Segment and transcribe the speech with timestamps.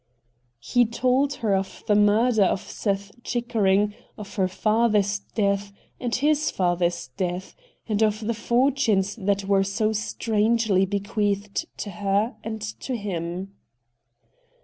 [0.57, 6.49] He told her of the murder of Seth Chickering, of her father's death, and his
[6.49, 7.55] father's death,
[7.87, 13.53] and of the fortunes that were so strangely bequeathed to her and him.